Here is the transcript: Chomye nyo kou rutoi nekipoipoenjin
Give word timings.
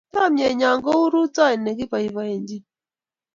Chomye 0.13 0.47
nyo 0.59 0.71
kou 0.85 1.03
rutoi 1.13 1.55
nekipoipoenjin 1.59 2.63